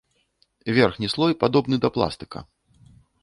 Верхні 0.77 1.09
слой 1.15 1.33
падобны 1.45 1.75
да 1.83 1.89
пластыка. 1.97 2.39